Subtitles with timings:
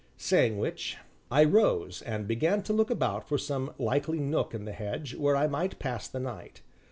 [0.17, 0.97] Saying which,
[1.29, 5.35] I rose and began to look about for some likely nook in the hedge, where
[5.35, 6.61] I might pass the night.